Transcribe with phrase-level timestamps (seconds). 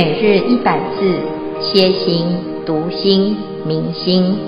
[0.00, 1.18] 每日一百字，
[1.60, 2.24] 歇心、
[2.64, 4.38] 读心、明心，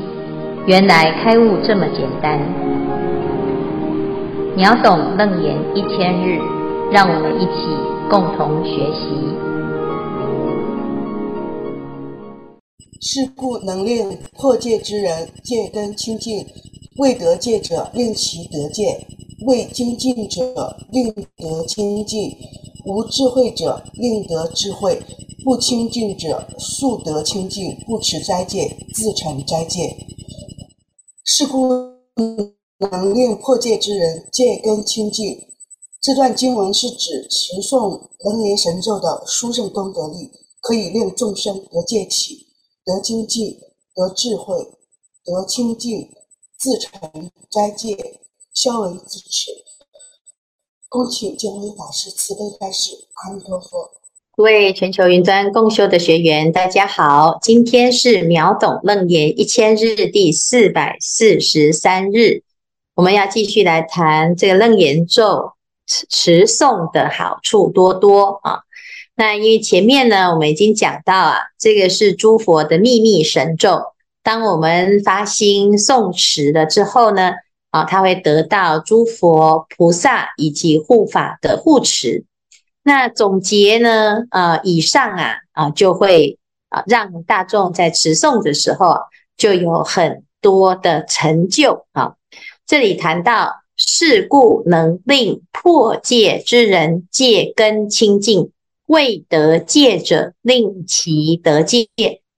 [0.65, 2.39] 原来开悟这么简单。
[4.57, 6.39] 秒懂楞严一千日，
[6.93, 7.67] 让我们一起
[8.09, 9.09] 共同学习。
[13.01, 16.47] 是故能令破戒之人戒根清净，
[16.99, 19.05] 未得戒者令其得戒，
[19.49, 22.37] 未精进者令得清净，
[22.85, 25.03] 无智慧者令得智慧。
[25.43, 29.97] 不清净者，速得清净；不持斋戒，自成斋戒。
[31.25, 31.69] 是故
[32.79, 35.49] 能令破戒之人戒根清净。
[36.03, 42.47] 这段经文是指持诵楞严神咒的殊胜功德力，可以令众生得戒起、
[42.85, 43.59] 得精进、
[43.95, 44.57] 得智慧、
[45.25, 46.11] 得清净，
[46.59, 48.21] 自成斋戒，
[48.53, 49.51] 消为自持。
[50.91, 53.07] 恭请见辉法师慈悲开示。
[53.15, 53.93] 阿弥陀佛。
[54.37, 62.43] 各位全球云端共修的学员，大家好，今天是秒懂楞严一千日第四百四十三日，
[62.97, 65.53] 我们要继续来谈这个楞严咒
[65.87, 68.63] 持诵的好处多多啊。
[69.15, 73.81] 那因为前面呢，我们已经讲到啊，这个是诸佛的秘密神咒，
[74.25, 77.35] 当我们发心诵持了之后呢，
[77.71, 82.25] 啊，他会得到诸佛菩萨以及护法的护持。
[82.83, 84.23] 那总结呢？
[84.31, 88.97] 呃，以上啊啊，就会啊让大众在持诵的时候
[89.37, 92.15] 就有很多的成就啊。
[92.67, 98.51] 这里谈到，是故能令破戒之人戒根清净，
[98.87, 101.89] 未得戒者令其得戒，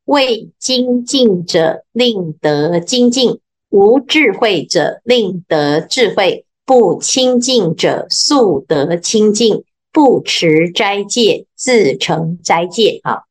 [0.04, 3.38] 未精进者令得精进，
[3.72, 9.64] 无智慧者令得智慧，不清净者速得清净。
[9.94, 13.00] 不持斋戒，自成斋戒。
[13.02, 13.24] 啊，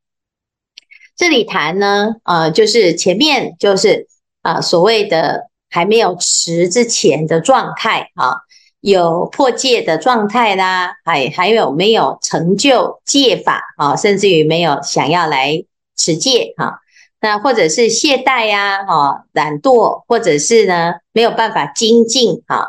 [1.17, 4.07] 这里谈呢，呃，就是前面就是
[4.43, 8.35] 啊、所谓的还没有持之前的状态啊，
[8.79, 15.65] 有破戒的状态啦，还还有没有成就戒法啊，甚至于没有想要来
[15.97, 16.80] 持戒啊，
[17.21, 22.65] 那或者是懈怠呀，啊，懒惰，或者是呢没有办法精进啊。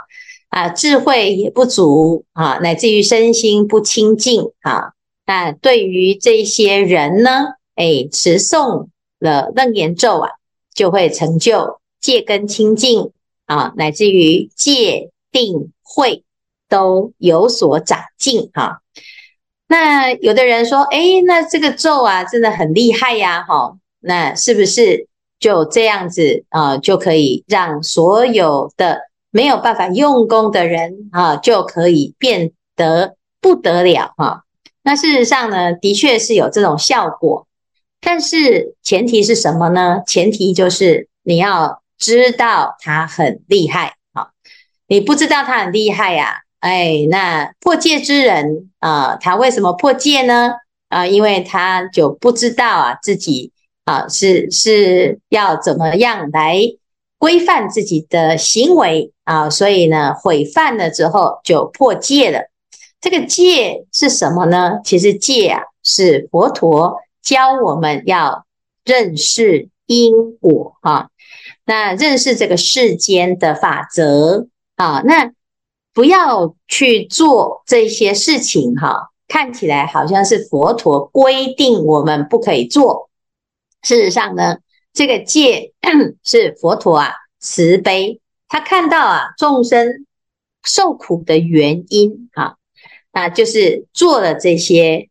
[0.51, 4.93] 啊，智慧也不足啊，乃至于身心不清净啊。
[5.25, 10.29] 那对于这些人呢，哎，持诵了楞严咒啊，
[10.75, 13.13] 就会成就戒根清净
[13.47, 16.23] 啊，乃至于戒定慧
[16.69, 18.83] 都有所长进哈。
[19.69, 25.09] 那有的人说，哎，那这个咒啊，真的很厉害呀，哈，那是不是
[25.39, 34.43] 就这样子啊，就可以让所有的没有办法用功的人啊，就可以变得不得了哈。
[34.83, 37.47] 那事实上呢，的确是有这种效果，
[38.01, 40.03] 但是前提是什么呢？
[40.07, 44.29] 前提就是你要知道他很厉害啊。
[44.89, 50.53] 你不知道他很厉害呀，哎，那破戒之人啊，他为什么破戒呢？
[50.89, 53.53] 啊，因为他就不知道啊，自己
[53.85, 56.59] 啊是是要怎么样来
[57.19, 59.13] 规范自己的行为。
[59.25, 62.51] 啊，所以呢，毁犯了之后就破戒了。
[63.01, 64.81] 这个戒是什么呢？
[64.83, 68.45] 其实戒啊，是佛陀教我们要
[68.85, 71.09] 认识因果啊，
[71.65, 75.31] 那认识这个世间的法则啊，那
[75.95, 83.09] 不要去做这些事情哈、看起来好像是佛陀规定我们不可以做，
[83.83, 84.59] 事实上呢，
[84.93, 85.73] 这个戒
[86.25, 88.21] 是佛陀啊慈悲。
[88.49, 90.07] 他看到啊，众生
[90.63, 92.57] 受苦的原因啊，
[93.13, 95.09] 那就是做了这些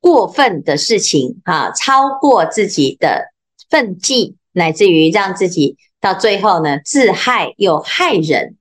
[0.00, 3.32] 过分的事情啊，超过自己的
[3.68, 8.56] 分际，乃至于让自己到最后呢，自害又害人。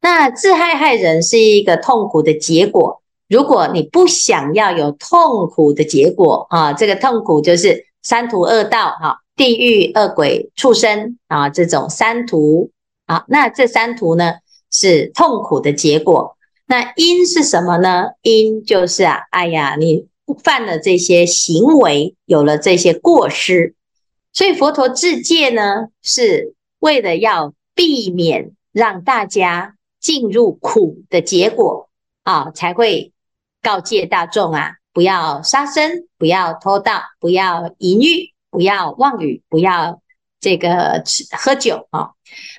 [0.00, 3.02] 那自害害人是一个痛苦的结果。
[3.28, 12.70] 如果你不想要有痛苦的结果啊，这个痛苦就是三途恶道哈，地狱、恶鬼、畜生啊，这种三途。
[13.06, 14.34] 啊，那这三途呢，
[14.70, 16.36] 是痛苦的结果。
[16.66, 18.10] 那因是什么呢？
[18.22, 20.06] 因就是啊，哎呀，你
[20.44, 23.74] 犯了这些行为，有了这些过失，
[24.32, 31.88] 所以佛陀制戒呢，是为了要避免让大家进入苦的结果
[32.22, 33.12] 啊，才会
[33.60, 40.00] 告诫大众啊，不要杀生，不要偷盗，不要淫欲，不要妄语，不要
[40.40, 42.10] 这个吃喝酒啊。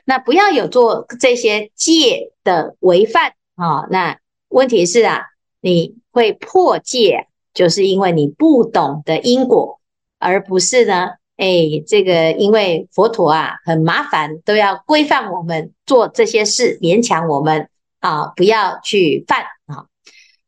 [0.06, 3.88] 那不要有做这些戒的违犯啊！
[3.90, 4.18] 那
[4.50, 5.28] 问题是啊，
[5.62, 9.80] 你会破戒就是因为你不懂得因果，
[10.20, 17.70] 而不是呢，哎，这个因为佛陀啊很麻烦，都要规范我们做这些事，勉强我们
[18.00, 19.46] 啊不要去犯，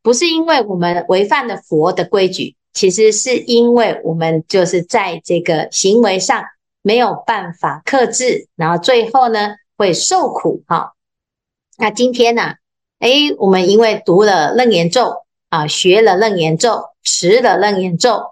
[0.03, 6.43] 不是因为我们违反了佛的规矩，其实是因为我们就是在这个行为上
[6.83, 10.93] 没有办法克制，然后最后呢会受苦哈。
[11.77, 12.53] 那今天呢，
[12.99, 13.09] 哎，
[13.39, 15.23] 我们因为读了楞严咒。
[15.53, 18.23] 啊，学了楞严咒，持了楞严咒，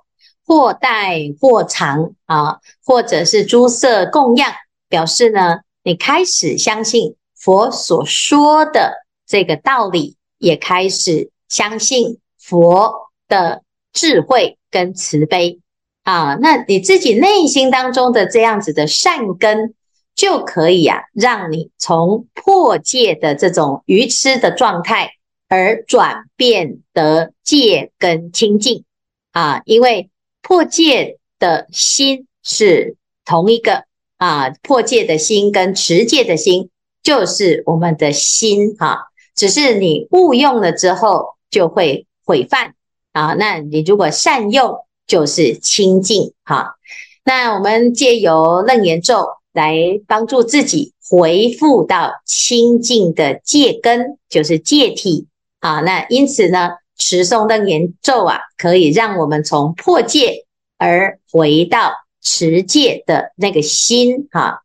[0.44, 4.52] 或戴或常啊，或者是诸色供养，
[4.90, 13.62] 表示呢，你开始相信佛所说的这个道理，也开始相信佛的
[13.94, 15.60] 智慧跟慈悲。
[16.04, 19.76] 啊，那你自己内心当中的这样子的善根，
[20.16, 25.12] 就可以啊，让你从破戒的这种愚痴的状态。
[25.48, 28.86] 而转变得戒跟清净。
[29.34, 30.10] 啊，因为
[30.42, 32.96] 破戒的心是
[33.26, 33.84] 同一个。
[34.16, 36.70] 啊，破戒的心跟持戒的心
[37.02, 42.74] 就是我们的心哈、只是你误用了之后就会毁犯。
[43.12, 44.74] 啊，那你如果善用
[45.06, 46.34] 就是清净。
[46.46, 46.78] 哈、
[47.26, 49.78] 那我们借由楞严咒来
[50.08, 55.28] 帮助自己回复到清净的戒根，就是戒体。
[55.60, 60.46] 啊，那因此呢，持诵楞严咒啊，可以让我们从破戒
[60.78, 64.30] 而回到持戒的那个心。
[64.32, 64.62] 哈、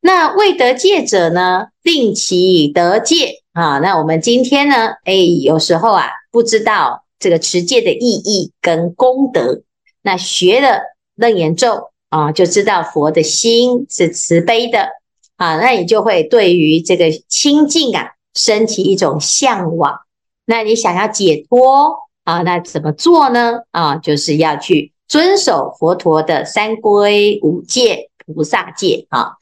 [0.00, 3.78] 那未得戒者呢，令其得戒啊。
[3.78, 9.62] 那我们今天呢，哎，有时候啊，不知道这个持戒的意义跟功德，
[10.02, 10.80] 那学了
[11.16, 14.88] 楞严咒啊，就知道佛的心是慈悲的
[15.36, 20.00] 啊，那你就会对于这个清净啊，升起一种向往。
[20.46, 21.94] 那你想要解脱
[22.24, 22.40] 啊？
[22.40, 23.60] 那怎么做呢？
[23.70, 29.32] 啊，就是要去遵守佛陀的三规五戒、菩萨戒啊。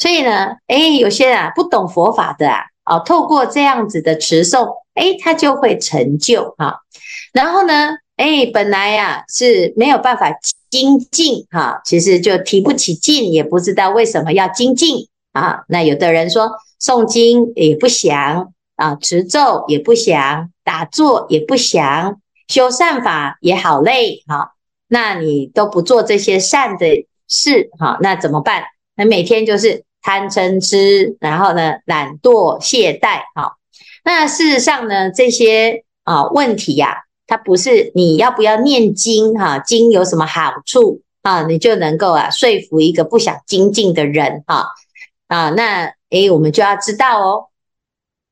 [0.00, 6.80] 所以呢，哎，有些人啊不懂佛法的啊，啊，透过这样子的持诵，哎，他就会成就哈。
[7.34, 10.32] 然后呢，哎，本来呀是没有办法
[10.70, 15.64] 精进哈，其实就提不起劲，也不知道为什么要精进啊。
[15.68, 16.50] 那有的人说
[16.82, 18.52] 诵经也不想。
[18.80, 22.18] 啊，持咒也不想，打坐也不想，
[22.48, 24.52] 修善法也好累，哈，
[24.88, 28.62] 那你都不做这些善的事，哈，那怎么办？
[28.96, 33.56] 那每天就是贪嗔痴，然后呢，懒惰懈怠，哈，
[34.04, 44.66] 那事实上呢，这些啊问题呀、它不是你要不要念经，哈，经有什么好处啊，你就能够啊说服一个不想精进的人，哈，
[45.28, 47.46] 啊，那诶，我们就要知道哦。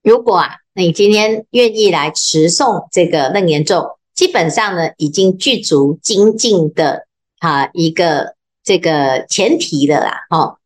[0.02, 7.06] 如果啊，你今天愿意来持诵这个楞严咒，基本上呢，已经具足精进的
[7.40, 8.34] 啊一个
[8.64, 10.26] 这个前提了啦。
[10.30, 10.57] 哦，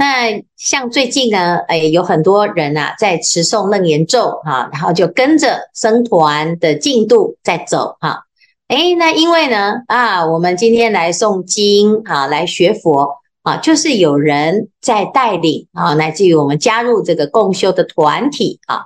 [0.00, 8.24] 那像最近呢，哎，有很多人啊在持诵楞严咒哈，然后就跟着僧团的进度在走哈。
[8.68, 13.20] 哎，那因为呢啊，我们今天来诵经啊，来学佛。
[13.42, 18.84] 啊，就是有人在带领啊，来自于我们加入这个共修的团体啊，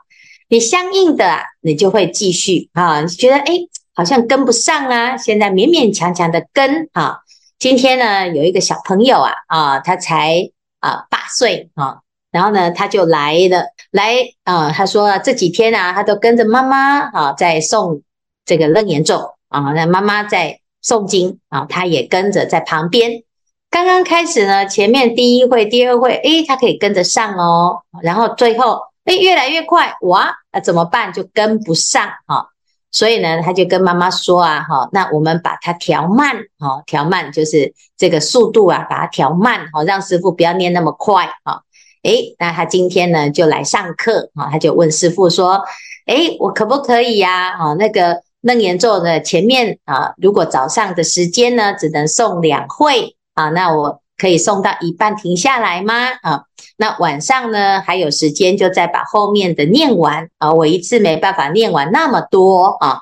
[0.48, 3.52] 你相应的啊，你就会继续啊，你觉得哎，
[3.94, 7.18] 好像跟不上啊，现在勉勉强强的跟啊。
[7.58, 10.50] 今天呢，有一个小朋友啊啊，他才
[10.84, 12.00] 啊八岁啊，
[12.30, 18.02] 然后呢，他就来了，来啊，他说这几天啊，他都跟着妈妈啊在诵
[18.44, 23.22] 这个楞严咒啊，那妈妈在诵经啊，他也跟着在旁边。
[23.70, 27.82] 刚刚开始呢，前面第一会、第二会，诶，他可以跟着上哦。
[28.02, 31.12] 然后最后，诶，越来越快，哇，那怎么办？
[31.12, 32.50] 就跟不上哈。
[32.94, 41.62] 所以呢，他就跟妈妈说啊，哈，那我们把它调慢，哈，调慢就是这个速度啊，把它调慢，哈，让师父不要念那么快，哈。
[42.04, 45.60] 诶，那他今天呢就来上课，哈，他就问师父说，
[46.06, 47.56] 诶，我可不可以呀？
[47.58, 53.16] 哈，那个楞严咒的前面啊，如果早上的时间呢，只能诵两会。
[53.34, 56.10] 啊，那我可以诵到一半停下来吗？
[56.22, 56.44] 啊，
[56.76, 60.52] 那晚上呢还有时间，就再把后面的念完啊。
[60.52, 63.00] 我一次没办法念完那么多啊，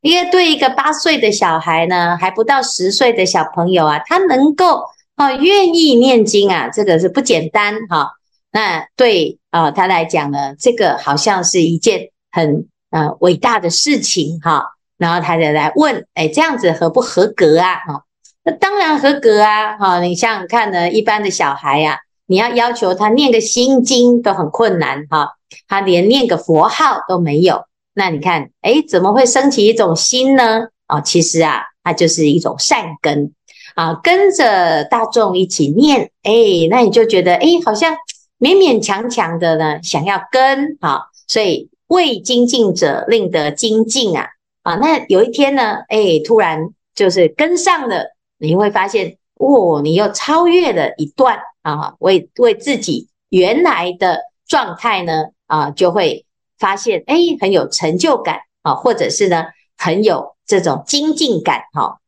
[0.00, 4.84] 因为对一个八岁的小孩呢，还不到十岁的小朋友啊，他能够
[5.16, 8.12] 啊愿意念经啊，这个是不简单哈。
[8.52, 14.64] 那对啊他来讲呢，这个好像是一件很呃伟大的事情哈。
[14.98, 17.76] 然后他就来问，哎，这样子合不合格啊？
[17.86, 18.04] 哈。
[18.44, 19.76] 那当然合格啊！
[19.78, 21.98] 哈，你想想看呢，一般的小孩呀，
[22.30, 25.32] 你要要求他念个心经都很困难哈，
[25.66, 27.64] 他连念个佛号都没有。
[27.92, 30.68] 那你看，诶，怎么会升起一种心呢？
[30.86, 33.32] 啊，其实啊，它就是一种善根
[33.74, 36.32] 啊，跟着大众一起念，哎，
[36.70, 37.96] 那你就觉得哎，好像
[38.38, 44.28] 勉勉强强的呢，想要跟啊，所以为精进者令得精进啊，
[44.62, 56.26] 啊，那有一天呢，哎，突然就是跟上了，你会发现，哦，你又超越了一段啊，为为自己原来的状态呢，啊，就会
[56.58, 59.46] 发现，哎，很有成就感啊，或者是呢，
[59.78, 62.00] 很有这种精进感哈。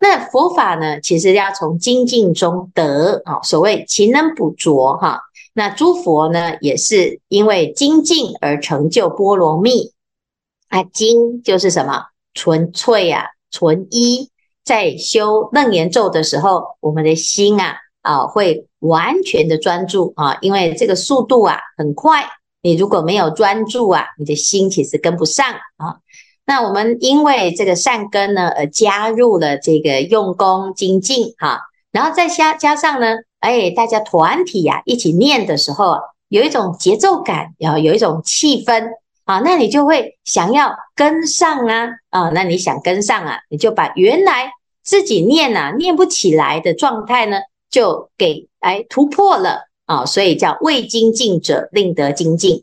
[0.00, 5.20] 那佛法呢，其实要从精进中得啊，所谓勤能补拙哈。
[5.52, 9.92] 那诸佛呢，也是因为精进而成就波罗蜜
[10.68, 10.82] 啊。
[10.82, 12.06] 精就是什么？
[12.34, 14.29] 纯粹啊，纯一。
[14.70, 22.24] 在修楞严咒的时候，我们的心啊啊会完全的专注啊，因为这个速度啊很快。
[22.62, 25.44] 你如果没有专注啊，你的心其实跟不上
[25.76, 25.96] 啊。
[26.46, 38.86] 那我们因为这个善根呢，而加入了这个用功精进哈，然后再加加上呢，哎，大家团体呀、啊、一起念的时候啊，有一种节奏感，然后有一种气氛
[39.24, 47.38] 啊，那你就会想要跟上啊啊，那你想跟上啊，你就把原来自己念啊念不起来的状态呢，
[47.70, 49.70] 就给哎突破了。
[49.86, 52.62] 啊，所以叫未精进者令得精进。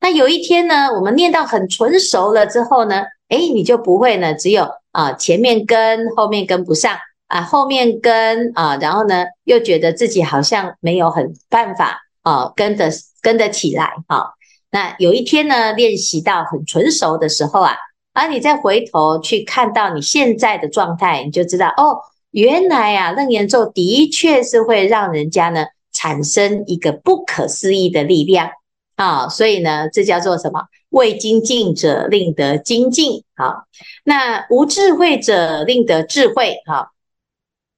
[0.00, 12.90] 那有一天呢，我们念到很纯熟了之后呢，哎，你就不会呢，只有啊前面跟后面跟不上啊，后面跟啊，然后呢又觉得自己好像没有很办法啊跟得
[13.22, 14.30] 跟得起来啊。
[14.72, 17.76] 那有一天呢，练习到很纯熟的时候啊，
[18.14, 21.98] 而，你再回头去看到你现在的状态，你就知道哦，
[22.30, 25.66] 原来啊楞严咒的确是会让人家呢。
[25.96, 28.50] 产生一个不可思议的力量
[28.96, 30.64] 啊，所以呢，这叫做什么？
[30.90, 33.22] 为精进者令得精进。
[33.36, 33.64] 好，
[34.02, 36.56] 那无智慧者令得智慧。
[36.66, 36.88] 好，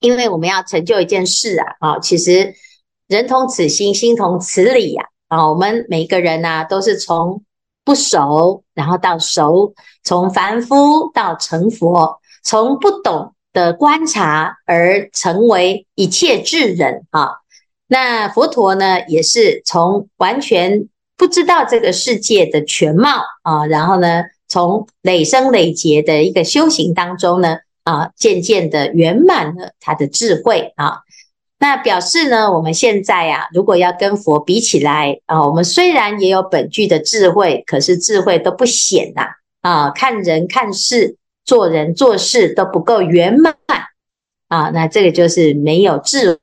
[0.01, 2.55] 因为我们要成就一件事啊，啊，其实
[3.07, 5.05] 人同此心，心同此理呀。
[5.29, 7.45] 啊，我们每一个人呐，都是从
[7.87, 17.29] 不熟，然后到熟，从凡夫到成佛，从不懂的观察而成为一切智人啊。
[17.87, 31.03] 那佛陀呢，也是从完全不知道这个世界的全貌啊，然后呢，从累生累劫的一个修行当中呢，啊，渐渐的圆满了他的智慧啊。
[31.59, 39.23] 那表示呢，我们现在啊，如果要跟佛比起来啊，我们虽然也有本具的智慧，可是智慧都不显呐
[39.63, 43.55] 啊，看人看事，做人做事都不够圆满
[44.49, 44.69] 啊。
[44.69, 46.39] 那这个就是没有智慧。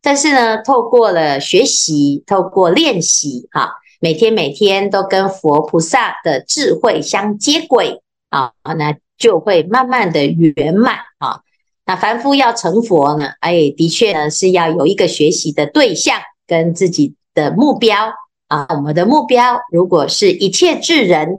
[0.00, 11.40] 但是呢，透过了学习，透过练习，哈，每天每天都跟佛菩萨的智慧相接轨啊，那就会慢慢的圆满啊。
[11.86, 18.12] 那凡夫要成佛呢，哎，的确呢是要有一个学习的对象跟自己的目标
[18.48, 18.66] 啊。
[18.70, 21.38] 我们的目标如果是一切智人，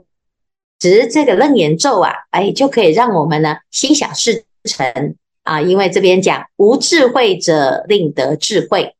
[0.80, 5.14] 持这个楞严咒啊，哎，就可以让我们呢心想事成。
[5.44, 8.94] 啊，因为这边讲无智慧者令得智慧，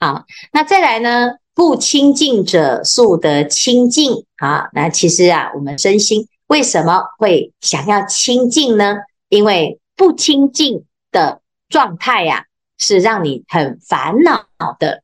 [0.00, 4.24] 好，那再来呢，不清净者速得清净。
[4.38, 8.96] 啊，那其实啊，我们身心为什么会想要清净呢？
[9.28, 12.44] 因为不清净的状态呀，
[12.78, 14.46] 是让你很烦恼
[14.78, 15.02] 的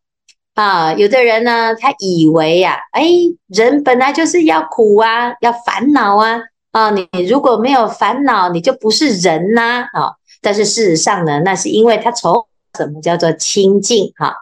[0.55, 0.93] 啊。
[0.95, 3.09] 有的人呢，他以为呀，哎，
[3.47, 6.41] 人本来就是要苦啊，要烦恼啊，
[6.73, 10.17] 啊，你如果没有烦恼，你就不是人呐，啊。
[10.43, 12.47] 但是事实上呢，那是因为他从
[12.79, 14.35] 什么叫做清净哈？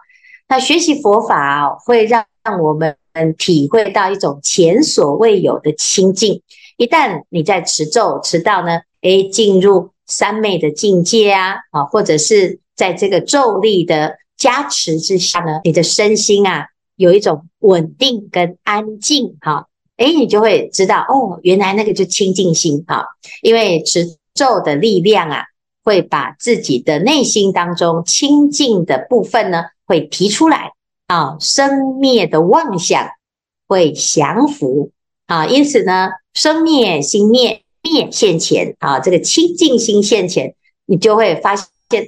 [0.47, 2.25] 那学习佛法会让
[2.61, 2.95] 我们
[3.37, 6.41] 体会到一种前所未有的清净。
[6.77, 23.05] 一旦你在持咒持到呢，诶，进入三昧的境界啊，啊，或者是在这个咒力的加持之下呢，你的身心啊有一种稳定跟安静哈，诶，你就会知道哦，原来那个就清净心哈，
[23.41, 25.45] 因为持咒的力量啊。
[25.81, 30.73] 会把自己的内心当中清净的部分呢，会提出来
[31.07, 33.09] 啊，生灭的妄想
[33.65, 34.91] 会降伏
[35.25, 40.55] 啊，因此呢，生灭心灭，灭现前啊，这个清净心现前，
[40.85, 41.67] 你就会发现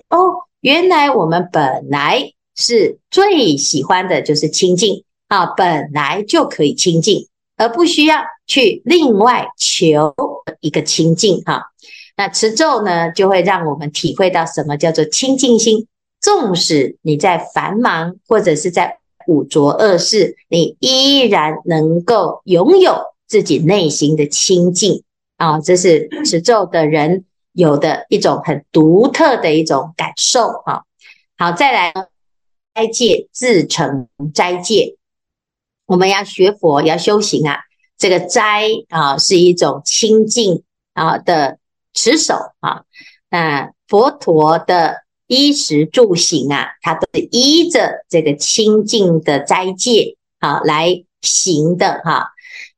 [0.10, 10.14] 哦，原来我们本来是最喜欢的就是清净啊，本来就可以清净，而不需要去另外求
[10.60, 11.64] 一个清净哈。
[12.18, 15.88] 那持咒呢，就会让我们体会到什么叫做清净心。
[16.20, 22.96] 纵使你在繁忙或者是在五浊恶世，你依然能够拥有
[23.28, 25.02] 自己内心的清净
[25.42, 25.60] 啊！
[25.60, 30.84] 这是持咒的人有的一种很独特的一种感受啊。
[31.36, 31.92] 好，再来
[32.76, 34.98] 斋戒自成斋戒，
[35.88, 37.58] 我们要学佛要修行啊，
[37.98, 40.62] 这个斋啊是一种清净
[40.94, 41.58] 啊的
[41.96, 42.84] 持守啊，
[43.32, 52.30] 那佛陀的衣食住行啊，它都是依着这个清净的斋戒啊来行的哈、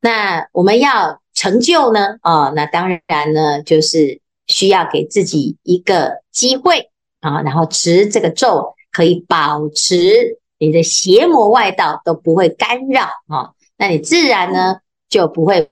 [0.04, 2.18] 那我们要成就呢？
[2.22, 6.92] 啊，那当然呢，就是需要给自己一个机会
[7.22, 15.70] 啊，然后持这个咒，可以保持你的邪魔外道都不会干扰啊，那你自然呢就不会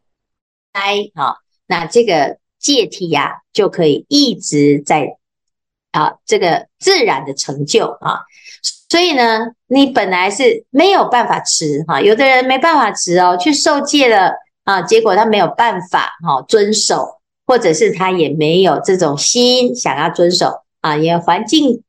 [0.72, 1.36] 呆啊，
[1.68, 5.18] 那这个戒体呀、啊、就可以一直在
[5.92, 8.22] 啊这个自然的成就啊，
[8.92, 14.34] 所以呢，你本来是没有办法持哈，有的人没办法持哦，去受戒了
[14.66, 21.84] 啊，结果他没有办法哈遵守，或者是他也没有这种心想要遵守啊，因为环境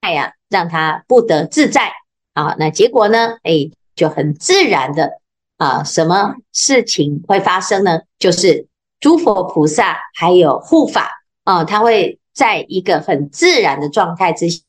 [0.00, 0.32] 哎呀。
[0.50, 1.90] 让他不得自在
[2.32, 3.38] 啊，那结果呢？
[3.42, 5.18] 哎，就很自然的
[5.56, 8.02] 啊，什么事情会发生呢？
[8.20, 8.68] 就是
[9.00, 11.10] 诸佛菩萨还有护法
[11.42, 14.62] 啊，他会在一个很自然的状态之下，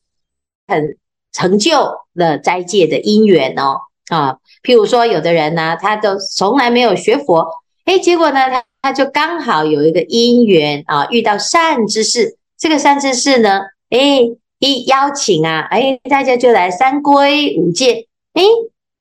[0.68, 0.98] 很
[1.36, 4.38] 成就了斋戒的因缘哦啊。
[4.64, 7.46] 譬如说，有的人呢，他都从来没有学佛，
[7.84, 14.30] 哎，结果呢，他他就刚好有一个因缘啊，遇到善知识，这个善知识呢，哎。
[14.60, 18.42] 一邀请啊，哎，大家就来三皈五戒，哎，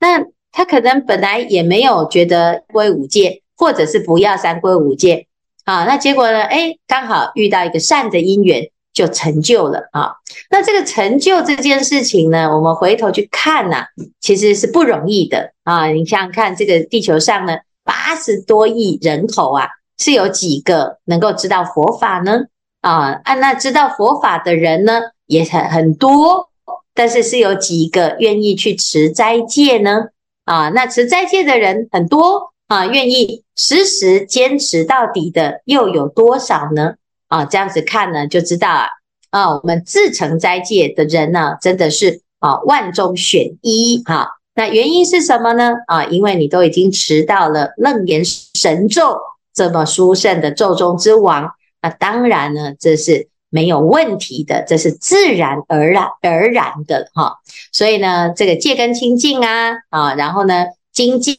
[0.00, 5.28] 那他可能本来也没有觉得归五戒，或者是不要三皈五戒
[5.64, 10.14] 啊，那结果呢，哎，刚好遇到一个善的因缘，就成就了啊。
[10.48, 13.84] 那这个成就这件事情呢，我们回头去看呐、
[14.20, 15.88] 其实是不容易的啊。
[15.88, 22.44] 你想想看，这个地球上呢，八十多亿人口啊，是有几个能够知道佛法呢？
[22.80, 25.00] 啊，按那知道佛法的人呢？
[25.26, 26.50] 也很很多，
[26.94, 30.09] 但是是有几个愿意去持斋戒呢？
[30.44, 36.96] 啊，那持斋戒的人很多啊，愿意时时坚持到底的又有多少呢？
[37.28, 38.87] 啊，这样子看呢，就知道啊，
[39.30, 44.28] 啊，我们自成斋戒的人呢，真的是啊万中选一哈。
[44.54, 45.72] 那原因是什么呢？
[45.87, 49.16] 啊，因为你都已经持到了楞严神咒
[49.52, 51.50] 这么殊胜的咒中之王，
[51.82, 53.28] 那当然呢，这是。
[53.50, 57.37] 没有问题的，这是自然而然而然的哈。
[57.70, 61.38] 所以呢，这个戒根清净啊啊，然后呢，精进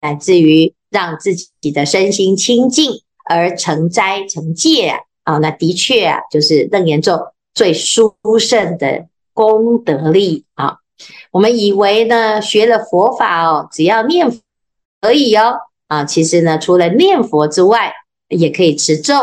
[0.00, 10.78] 乃至于让自己的身心清净而成斋成戒啊啊，那的确啊，就是楞严咒最殊胜的功德力啊。
[11.30, 14.40] 我们以为呢，学了佛法哦，只要念佛
[15.00, 17.92] 而已哦啊，其实呢，除了念佛之外，
[18.28, 19.14] 也可以持咒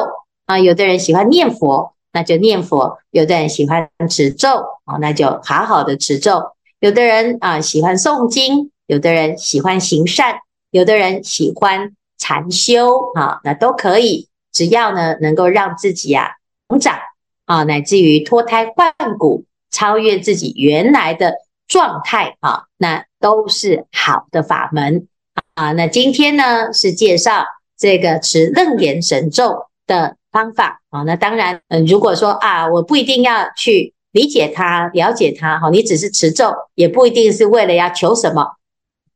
[0.45, 0.59] 啊。
[0.59, 1.93] 有的人喜欢念佛。
[2.15, 4.47] 那就念佛，有的人喜欢持咒
[4.85, 6.41] 啊，那就好好的持咒。
[6.79, 10.35] 有的人啊喜欢诵经，有的人喜欢行善，
[10.71, 11.91] 有的人喜欢
[12.25, 14.27] 禅修啊，那都可以。
[14.51, 16.31] 只要呢能够让自己啊
[16.67, 16.97] 成长
[17.45, 21.35] 啊，乃至于脱胎换骨，超越自己原来的
[21.67, 25.07] 状态啊，那都是好的法门
[25.53, 25.71] 啊。
[25.73, 27.45] 那今天呢是介绍
[27.77, 30.17] 这个持楞严神咒的。
[30.35, 38.57] 方法啊，那当然，嗯，如果说啊，我不一定要去理解它、了解它，哈，你只是持咒，也不一定是为了要求什么。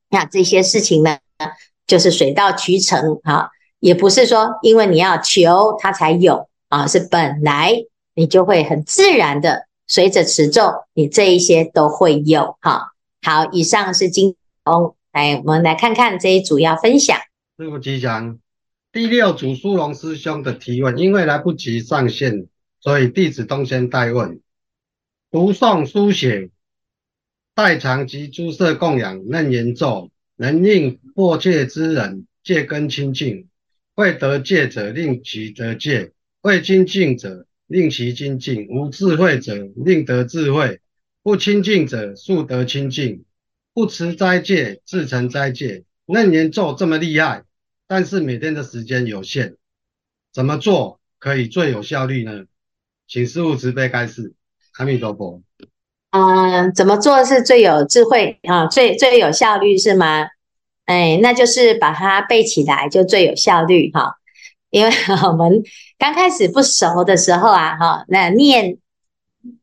[0.09, 1.17] 那这些事情呢，
[1.89, 3.49] 就是水到渠成啊，
[3.79, 7.73] 也不是说因为你要求它才有啊，是本来
[8.13, 12.91] 你就会很自然的随着持咒，你这一些都会有哈。
[13.23, 17.17] 好，以上是金龙，来，我们来看看这一组要分享。
[17.57, 18.39] 师父吉祥。
[18.91, 22.47] 第六组殊荣师兄的提问，因为来不及上线，
[22.79, 24.39] 所以弟子东先代问。
[25.31, 26.49] 读诵书写、
[27.55, 33.45] 代偿及诸色供养楞严咒，能令破戒之人戒根清净；
[33.95, 40.77] 未得戒者，令其得戒；未精进者，令其精进；无智慧者，令得智慧；
[41.23, 43.23] 不清净者，速得清净；
[43.73, 45.83] 不持斋戒，自成斋戒。
[46.05, 47.43] 楞严咒这么厉害。
[47.87, 49.55] 但是每天的时间有限，
[50.31, 52.45] 怎么做可以最有效率呢？
[53.07, 54.33] 请师父慈悲开示。
[54.77, 55.41] 阿弥陀佛。
[56.11, 58.65] 嗯，怎么做是最有智慧啊？
[58.67, 60.27] 最最有效率是吗？
[60.89, 64.15] 哎，那就是把它背起来就最有效率哈。
[64.71, 64.91] 因为
[65.27, 65.61] 我们
[65.99, 68.77] 刚开始不熟的时候啊，哈，那念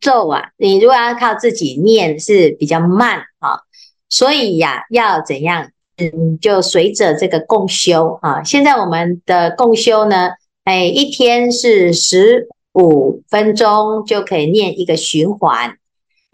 [0.01, 3.63] 咒啊，你如果要靠自己念是比较慢哈，
[4.09, 5.73] 所以呀，要怎样？
[5.97, 10.31] 嗯，就随着这个共修啊，现在我们的共修呢，
[10.63, 15.77] 哎，一天是十五分钟就可以念一个循环。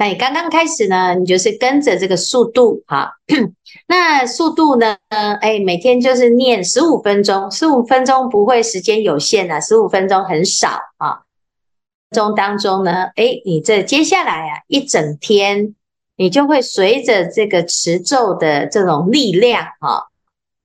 [0.02, 3.12] 那你刚刚开始呢，你就是跟着这个速度哈。
[3.86, 4.96] 那速度呢，
[5.40, 11.22] 哎，每天就是念十五分钟，十五分钟不会时间有限啊，十五分钟很少啊。
[12.10, 15.76] 中当中呢，哎，你这接下来啊，一整天，
[16.16, 20.10] 你就会随着这个持咒的这种力量啊，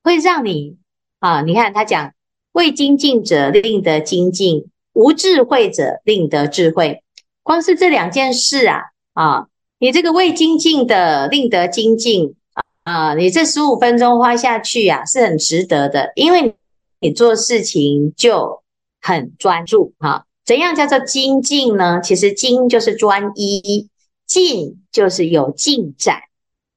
[0.03, 0.77] 会让你
[1.19, 2.11] 啊，你看他讲，
[2.53, 7.03] 未精进者令得精进，无智慧者令得智慧。
[7.43, 8.81] 光是这两件事啊，
[9.17, 9.47] 啊，
[9.79, 12.35] 你这个未精进的令得精进
[12.83, 16.55] 啊，你这十五分钟花下去啊，是很值得的，因为
[16.99, 18.61] 你做事情就
[19.01, 20.25] 很专注哈。
[20.45, 21.99] 怎样叫做精进呢？
[22.03, 23.89] 其实精就是专一，
[24.27, 26.19] 进就是有进展。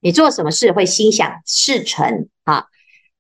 [0.01, 2.65] 你做什么事会心想事成啊？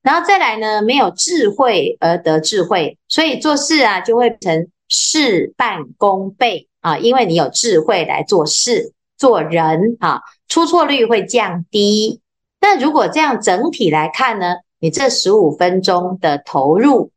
[0.00, 12.20] 然后再来呢，没有智慧而得智慧，所以做事啊就会成事半功倍啊，因为你有智慧来做事，做人啊，出错率会降低。
[12.60, 17.12] 那如果这样整体来看呢，你这十五分钟的投入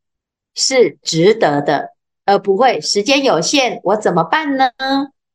[0.54, 1.94] 是值得的。
[2.26, 4.70] 而不会时间有限，我怎么办呢？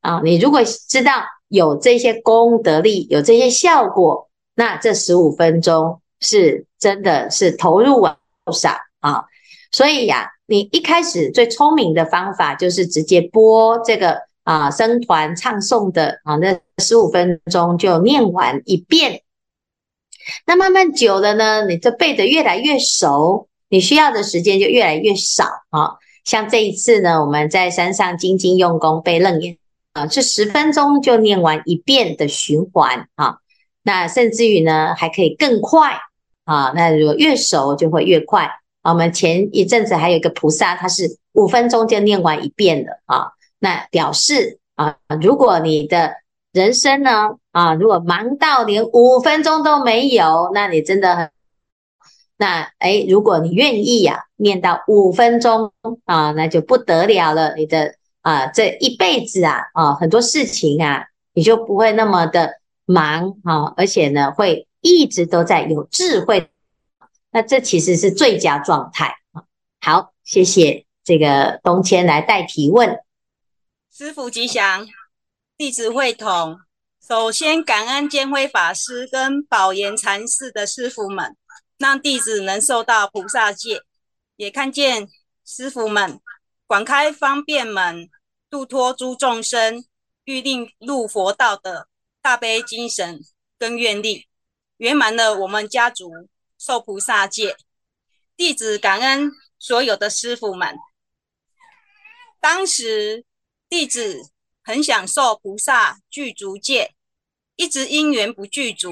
[0.02, 9.26] 啊，你如果知道有这些功德力，有这些效果，那这十五分钟是真的是投入啊不少啊。
[9.72, 19.22] 所以呀、你一开始最聪明的方法就是直接播这个啊僧团唱诵的啊，那十五分钟就念完一遍。
[20.48, 25.98] 那慢慢久了呢，你就背得越来越熟，你需要的时间就越来越少啊。
[26.26, 29.56] 像这一次呢，我们在山上精进用功背楞严
[29.94, 33.38] 啊，这十分钟就念完一遍的循环啊。
[33.84, 35.96] 那甚至于呢，还可以更快
[36.46, 36.74] 啊。
[36.76, 38.50] 那如果越熟就会越快。
[38.82, 43.34] 我们前一阵子还有一个菩萨，他是五分钟就念完一遍的啊。
[43.60, 46.15] 那表示啊，如果你的
[46.52, 51.30] 人生呢啊，如果忙到连五分钟都没有，那你真的很。
[52.38, 55.74] 那哎，如果你愿意呀、啊，念到五分钟
[56.06, 57.54] 啊，那就不得了了。
[57.58, 62.54] 你的啊，这一辈子啊啊，很多事情啊，你就不会那么的
[62.86, 66.48] 忙啊，而且呢，会一直都在有智慧。
[67.32, 69.15] 那这其实是最佳状态。
[69.82, 73.00] 好，谢谢这个东千来代提问。
[74.00, 74.88] 师父吉祥，
[75.58, 76.58] 弟子会同。
[77.06, 81.36] 首先感恩监辉法师跟宝岩禅师的师傅们。
[81.78, 83.82] 让弟子能受到菩萨戒，
[84.38, 85.10] 也看见
[85.46, 86.22] 师傅们
[86.66, 88.10] 广开方便门，
[88.50, 89.84] 度脱诸众生，
[90.24, 91.90] 欲令入佛道的
[92.22, 93.20] 大悲精神
[93.58, 94.30] 跟愿力，
[94.78, 96.10] 圆满了我们家族
[96.58, 97.58] 受菩萨戒。
[98.38, 100.78] 弟子感恩所有的师傅们。
[102.40, 103.26] 当时
[103.70, 104.32] 弟子
[104.64, 106.96] 很享受菩萨具足戒，
[107.56, 108.92] 一直因缘不具足。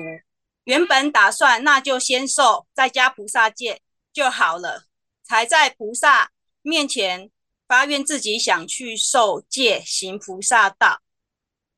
[0.65, 3.81] 原本打算那就先受，再加菩萨戒
[4.13, 4.85] 就好了，
[5.23, 7.31] 才在菩萨面前
[7.67, 11.01] 发愿自己想去受戒行菩萨道。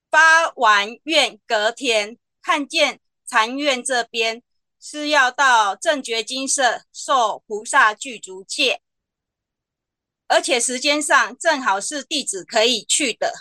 [0.09, 4.41] 发完愿隔天看见禅院这边
[4.81, 8.81] 是要到正觉精舍受菩萨具足戒，
[10.29, 13.33] 而且时间上正好是弟子可以去的，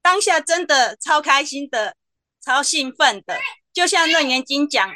[0.00, 1.96] 当下真的超开心的，
[2.40, 3.36] 超兴奋的。
[3.72, 4.90] 就像《楞严经》讲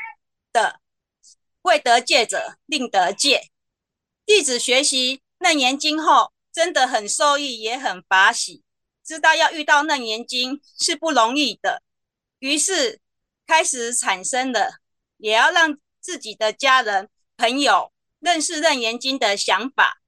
[0.53, 0.81] 的，
[1.63, 3.51] 未得戒者令得戒。
[4.25, 8.63] 弟子学习《楞严经》后，真的很受益，也很法喜，
[9.05, 11.83] 知道要遇到《楞严经》是不容易的。
[12.39, 13.01] 于是
[13.45, 14.79] 开始产生了，
[15.17, 20.01] 也要让自己的家人朋友认识《楞严经》的想法。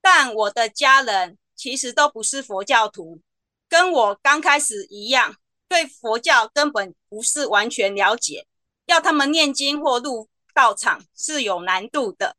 [0.00, 3.20] 但我的家人其实都不是佛教徒，
[3.68, 5.36] 跟我刚开始一样。
[5.68, 8.48] 对佛教根本不是完全了解，
[8.86, 12.34] 要他们念经或入道场是有难度的。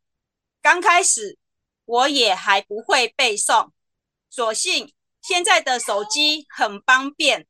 [0.60, 1.38] 刚开始
[1.86, 3.70] 我也还不会背诵，
[4.28, 7.46] 所幸现在的手机很方便，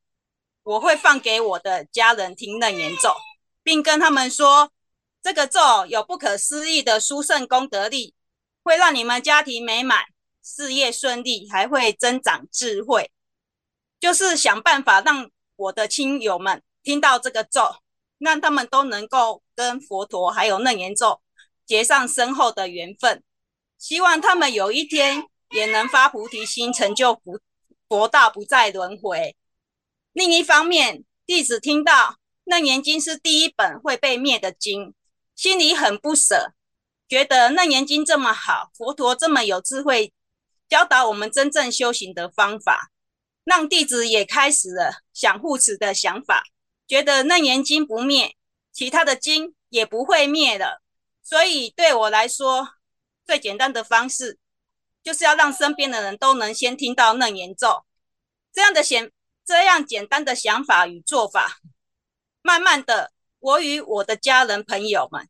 [0.62, 3.16] 我会放给我的家人听楞严咒，
[3.64, 4.70] 并跟他们说，
[5.20, 8.14] 这个咒有不可思议的殊胜功德力，
[8.62, 10.04] 会让你们家庭美满、
[10.42, 13.10] 事业顺利，还会增长智慧，
[14.00, 15.30] 就是想办法让。
[15.54, 17.76] 我的亲友们听到这个咒，
[18.18, 21.20] 让他们都能够跟佛陀还有楞严咒
[21.64, 23.22] 结上深厚的缘分。
[23.78, 27.38] 希望他们有一天也能发菩提心，成就佛
[27.86, 29.36] 佛道，不再轮回。
[30.12, 32.10] 另一方面，弟子听到
[32.44, 34.94] 《楞严经》是第一本会被灭的经，
[35.36, 36.54] 心里很不舍，
[37.12, 40.14] 觉得《楞严经》这么好，佛陀这么有智慧，
[40.66, 42.90] 教导我们真正修行的方法，
[43.44, 46.42] 让弟子也开始了想护持的想法，
[46.88, 48.34] 觉得楞严经不灭，
[48.72, 50.80] 其他的经也不会灭了。
[51.22, 52.66] 所以对我来说，
[53.26, 54.38] 最简单的方式
[55.02, 57.84] 就是要让身边的人都能先听到楞严咒。
[58.54, 59.10] 这样的想，
[59.44, 61.58] 这样简单的想法与做法，
[62.40, 65.28] 慢慢的，我与我的家人朋友们，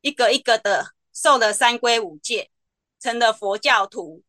[0.00, 2.50] 一个一个的受了三皈五戒，
[3.00, 4.22] 成了佛教徒。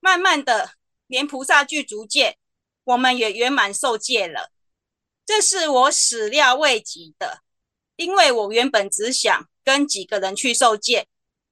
[0.00, 0.72] 慢慢的，
[1.06, 2.36] 连菩萨具足戒，
[2.84, 4.50] 我们也圆满受戒了。
[5.24, 7.42] 这是我始料未及的，
[7.94, 11.06] 因为我原本只想跟几个人去受戒，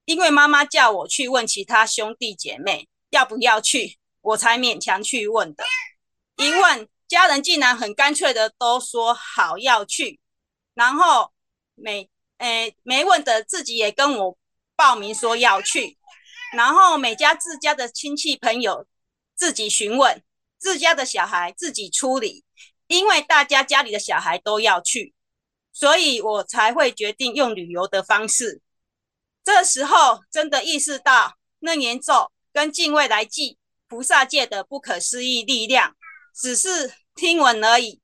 [0.05, 5.63] 因为妈妈叫我去问其他兄弟姐妹要不要去，我才勉强去问的。
[6.37, 10.19] 一问，家人竟然很干脆的都说好要去，
[10.75, 11.33] 然后
[11.77, 14.37] 每诶没问的自己也跟我
[14.81, 15.99] 报名说要去。
[16.57, 18.87] 然后每家自家的亲戚朋友
[19.37, 20.23] 自己询问，
[20.59, 22.47] 自家的小孩自己处理，
[22.87, 25.13] 因为大家家里的小孩都要去，
[25.71, 28.63] 所以我才会决定用旅游的方式。
[29.45, 35.95] 这时候真的意识到楞严咒跟敬畏来际菩萨界的不可思议力量，
[36.35, 38.01] 只是听闻而已，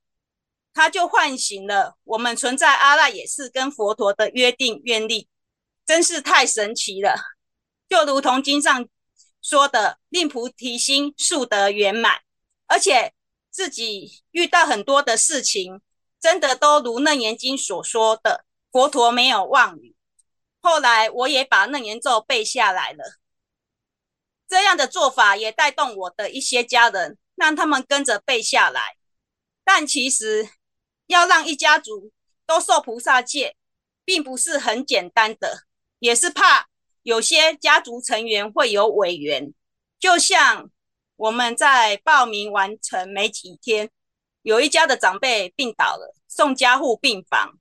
[0.74, 5.26] 它就唤醒了我们存在阿赖耶识跟佛陀的约定愿力，
[5.86, 7.14] 真是太神奇了。
[7.88, 8.88] 就如同经上
[9.40, 12.20] 说的，令菩提心速得圆满，
[12.66, 13.14] 而且
[13.50, 15.80] 自己遇到很多的事情，
[16.20, 19.94] 真的都如楞严经所说的，佛陀没有妄语。
[20.60, 23.04] 后来我也把楞严咒背下来了，
[24.48, 28.96] 这样的做法也带动我的一些家人，让他们跟着背下来。
[29.62, 30.48] 但其实
[31.06, 32.10] 要让一家族
[32.46, 33.56] 都受菩萨戒，
[34.04, 35.65] 并不是很简单的，
[35.98, 36.68] 也是怕。
[37.02, 39.54] 有些家族成员会有委员，
[40.00, 40.68] 就像
[41.14, 43.90] 我们在报名完成没几天，
[44.42, 47.58] 有一家的长辈病倒了，送加护病房。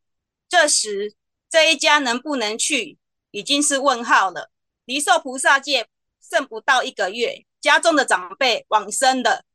[0.50, 1.13] 这时
[1.48, 2.98] 这一家能不能去，
[3.30, 4.50] 已经是问号了。
[4.86, 5.88] 离受菩萨戒
[6.28, 9.45] 剩不到一个月，家中的长辈往生了，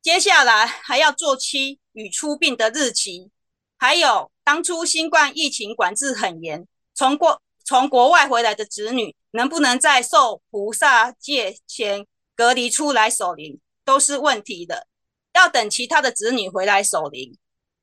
[0.00, 3.30] 接下来还要做期与出殡的日期，
[3.76, 9.14] 还有当初新冠疫情管制很严，从过从国外回来的子女。
[9.32, 12.04] 能不能在受菩萨戒前
[12.34, 14.88] 隔离出来守灵，都是问题的。
[15.34, 17.38] 要等其他的子女回来守灵，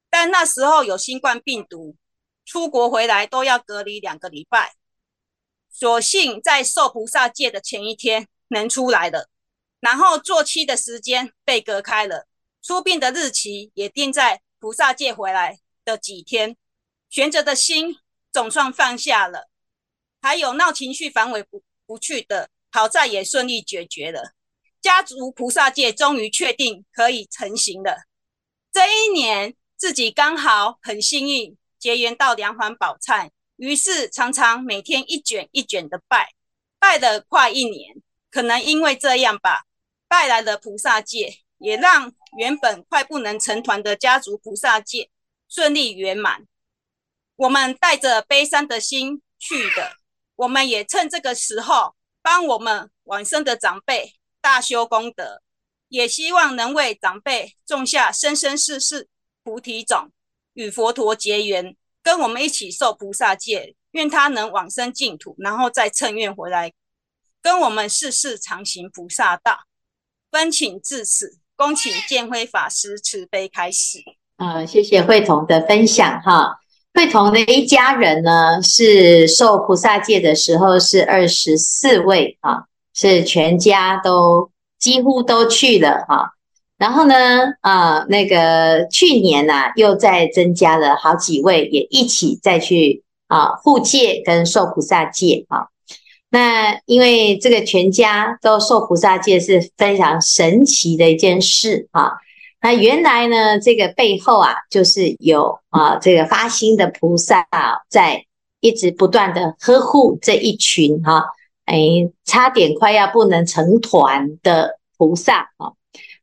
[0.10, 1.96] 但那时候有新冠病毒，
[2.44, 4.74] 出国回来都要隔离两个礼拜。
[5.72, 9.30] 所幸在受菩萨戒的前一天能出来了，
[9.80, 12.28] 然后做期的时间被隔开了，
[12.62, 16.58] 出殡的日期也定在菩萨戒回来的几天，
[17.10, 17.96] 悬着的心
[18.34, 19.48] 总算放下了。
[20.28, 24.34] 还有闹情绪反悔不不去的讨债也顺利解决了，
[24.82, 28.04] 家族菩萨戒终于确定可以成行了。
[28.74, 36.34] 这一年自己刚好很幸运结缘到梁皇宝忏，于是常常每天一卷一卷的拜，
[36.78, 37.96] 拜了快一年。
[38.30, 39.64] 可能因为这样吧，
[40.10, 45.10] 拜来了菩萨戒，也让原本快不能成团的家族菩萨戒
[45.48, 46.46] 顺利圆满。
[47.38, 49.96] 我们带着悲伤的心去的。
[50.38, 55.42] 我们也趁这个时候帮我们往生的长辈大修功德，
[55.90, 59.10] 也希望能为长辈种下生生世世
[59.44, 60.12] 菩提种，
[60.54, 66.72] 与佛陀结缘，跟我们一起受菩萨戒，愿他能往生净土，然后再乘愿回来，
[67.42, 69.62] 跟我们世世常行菩萨道。
[70.30, 74.00] 分请至此，恭请建辉法师慈悲开示。
[74.36, 76.60] 啊，谢谢慧彤的分享哈。
[76.98, 86.32] 慧彤的一家人呢，是受菩萨戒的时候是二十四位啊，是全家都几乎都去了啊。
[86.80, 87.14] 然后呢，
[87.62, 95.68] 啊，那个去年呢、啊，又再增加了好几位，也一起再去啊护戒跟受菩萨戒啊。
[96.32, 102.14] 那因为这个全家都受菩萨戒是非常神奇的一件事啊。
[102.68, 108.26] 那原来呢，这个背后啊，就是有啊，这个发心的菩萨啊，在
[108.60, 111.24] 一直不断的呵护这一群哈、啊，
[111.64, 111.78] 哎，
[112.26, 115.72] 差点快要不能成团的菩萨啊。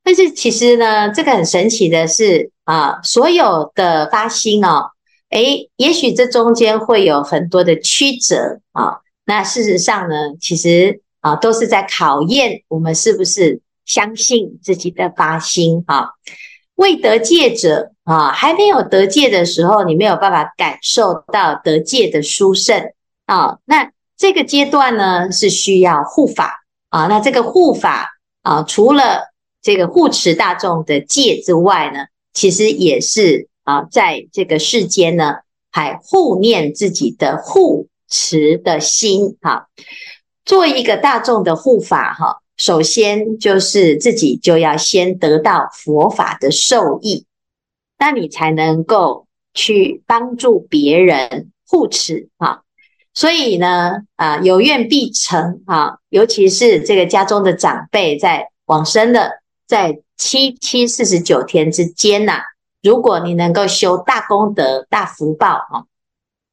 [0.03, 4.91] 但是其实呢，这个很神奇的是啊，所有的发心哦，
[5.31, 8.99] 哎，也许这中间会有很多的曲折啊。
[9.25, 13.63] 那事实上呢，其实啊，都是在考验我们是不是。
[13.85, 16.11] 相信自己的发心啊，
[16.75, 22.93] 未得戒者啊，还没有得戒的时候，你没有办法感受到得戒的殊胜
[23.27, 23.59] 啊。
[23.65, 27.07] 那这个阶段呢，是需要护法啊。
[27.07, 28.11] 那这个护法
[28.43, 35.37] 啊，除了这个护持大众的戒之外呢，其实也是啊，在这个世间呢，
[35.71, 39.69] 还护念自己的护持的心哈。
[40.45, 47.27] 做一个大众的护法哈，首先就是自己就要先得到佛法的受益，
[47.99, 52.61] 那你才能够去帮助别人护持啊。
[53.13, 62.41] 所以呢，啊，有愿必成啊，尤其是这个家中的长辈在往生的，在七七四十九天之间呐、
[62.83, 65.85] 如果你能够修大功德、大福报啊，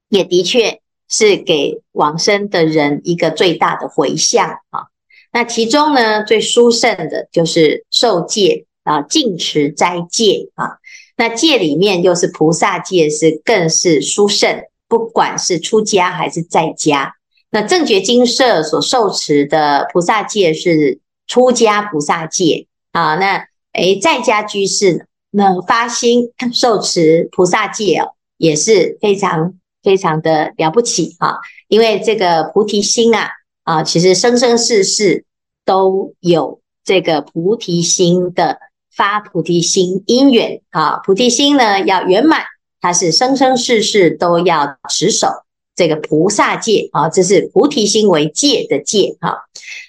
[0.09, 4.90] 也的确是给往生的人一个最大的回向啊。
[5.31, 10.77] 那其中呢，最殊胜的就是受戒啊，净持斋戒啊。
[11.17, 14.63] 那戒里面又是菩萨戒，是更是殊胜。
[14.87, 17.13] 不管是出家还是在家，
[17.49, 23.15] 那正觉精舍所受持的菩萨戒是出家菩萨戒啊。
[23.15, 31.37] 那诶，在家居士那发心受持菩萨戒哦，也是非常非常的了不起啊。
[31.69, 33.29] 因为这个菩提心啊
[33.63, 35.25] 啊，其实生生世世
[35.65, 38.59] 都有这个菩提心的
[38.95, 41.01] 发菩提心因缘啊。
[41.03, 42.41] 菩提心呢要圆满。
[42.83, 45.27] 它是生生世世都要持守
[45.75, 49.37] 这个菩萨戒啊，这是菩提心为戒的戒哈。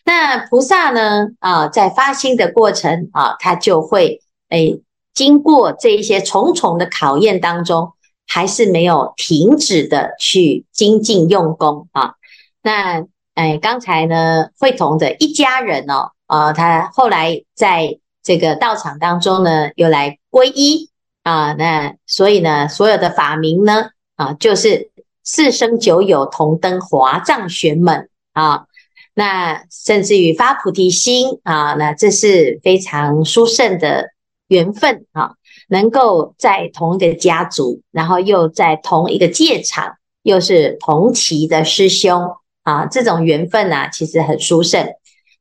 [0.05, 4.83] 那菩萨呢啊，在发心的过程啊，他就会诶
[5.15, 7.95] 经过这一些重重的考验当中，
[8.27, 12.17] 还是没有停止的去精进用功啊。
[12.63, 20.89] 那诶刚才呢，慧彤的一家人哦，啊，他后来在这个道场当中呢，又来皈依。
[21.25, 24.91] 啊，那所以呢，所有的法名呢，啊，就是
[25.23, 28.67] 四生九有同登华藏玄门啊。
[29.15, 34.09] 那甚至于发菩提心啊，那这是非常殊胜的
[34.49, 35.35] 缘分啊，
[35.69, 44.87] 能够在同一个家族，然后又在同一个戒场，又是同期的师兄啊，这种缘分啊，其实很殊胜。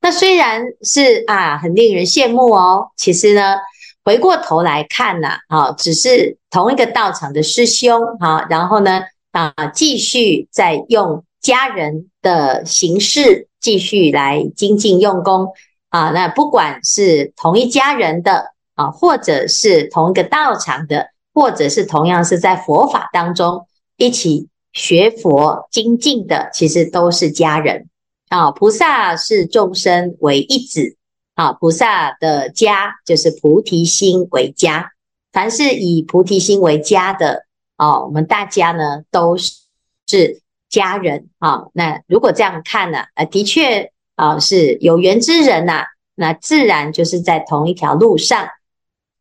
[0.02, 3.58] 那虽然是啊，很令人羡慕哦，其实呢。
[4.04, 15.50] 回过头来看呐，啊，只是同一个道场的师兄，哈，然后呢，啊，继续在用家人的形式继续来精进用功，
[15.90, 27.90] 啊，那不管是同一家人的，啊，或者是同一个道场的，或者是同样是在佛法当中一起学佛精进的，其实都是家人，
[28.30, 30.98] 啊，菩萨视众生为一子。
[31.34, 34.92] 啊，菩萨的家就是菩提心为家，
[35.32, 37.46] 凡是以菩提心为家的，
[37.78, 41.68] 啊，我们大家呢都是家人啊。
[41.74, 48.50] 那如果这样看呢，啊，的确啊是有缘之人呐，那自然就是在同一条路上，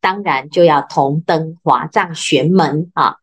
[0.01, 3.15] 当然就要同登华藏玄门啊。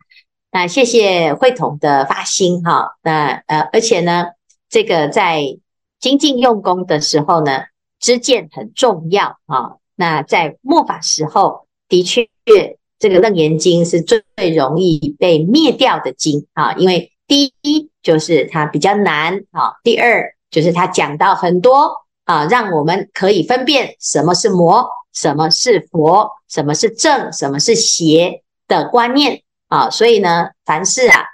[0.50, 4.26] 那谢谢慧彤的发心哈，那呃，而且呢，
[4.68, 5.58] 这个在
[5.98, 7.64] 精进用功的时候呢。
[8.00, 9.74] 知见很重要啊！
[9.96, 12.28] 那在末法时候，的确，
[12.96, 21.90] 这个《楞严经》是最最容易被灭掉的经啊，因为第一就是它比较难啊，第二就是它讲到很多
[22.24, 31.24] 啊，让我们可以分辨什么是魔，什么是佛，什么是正，什么是邪的观念啊，所以呢，凡是啊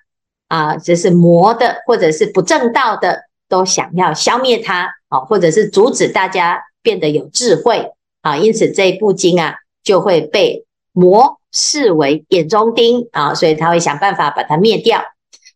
[0.48, 4.90] 啊，这是魔的或者是不正道的，都想要消灭它。
[5.08, 7.92] 啊或者是阻止大家变得有智慧
[8.22, 15.00] 啊，因此这一部经啊就会被魔视为眼中钉啊，所以他会想办法把它灭掉。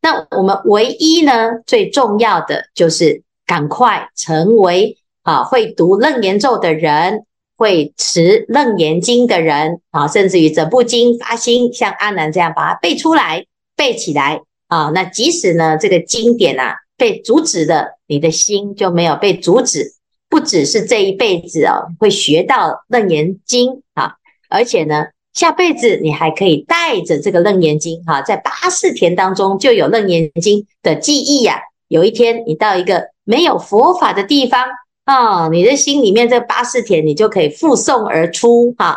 [0.01, 7.25] 那我们唯一呢最重要的就是赶快成为啊会读楞严咒的人，
[7.59, 13.45] 会持楞严经的人啊，甚至于整部经发心像阿难这样把它背出来、
[13.77, 14.91] 背起来啊。
[14.95, 16.77] 那即使呢这个经典啊。
[16.99, 19.93] 被阻止的，你的心就没有被阻止。
[20.29, 24.15] 不只是这一辈子哦，会学到楞严经啊，
[24.49, 31.61] 而且呢，下辈子你还可以带着这个楞严经哈，在八识田当中就有楞严经的记忆呀。
[31.87, 34.67] 有一天你到一个没有佛法的地方
[35.09, 38.95] 啊，你的心里面这八四田你就可以复诵而出哈。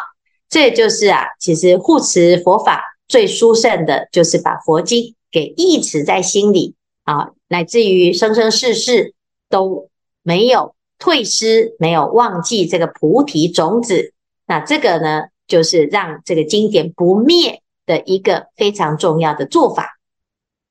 [0.49, 7.29] 这就是啊，其实护持佛法最殊胜的，就是把佛经给忆持在心里啊。
[7.47, 9.13] 乃至于生生世世
[9.49, 9.87] 都
[10.21, 14.11] 没有退失，没有忘记这个菩提种子。
[14.45, 19.97] 那这个呢，就是让这个经典不灭的一个非常重要的做法。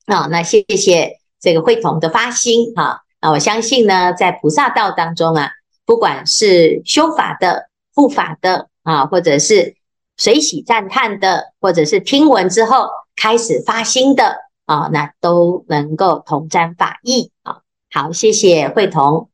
[0.04, 3.04] 啊，那谢谢这个慧彤的发心哈。
[3.20, 5.50] 啊我相信呢，在菩萨道当中啊，
[5.86, 9.76] 不管是修法的、护法的啊，或者是
[10.16, 17.60] 随喜赞叹的，或者是听闻之后开始发心的啊，那都能够同沾法益啊。
[17.90, 19.29] 好，谢谢慧彤。